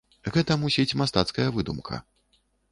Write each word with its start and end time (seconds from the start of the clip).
Гэта, 0.37 0.57
мусіць, 0.61 0.95
мастацкая 1.03 1.47
выдумка. 1.61 2.03